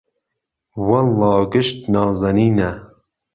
[0.87, 2.69] وهڵڵا گشت نازهنینه